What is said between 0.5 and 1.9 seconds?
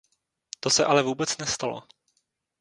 To se ale vůbec nestalo!